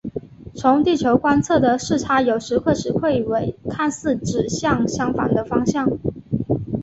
[0.55, 5.91] 从地球观测的视差有时会使彗尾看似指向相反的方向。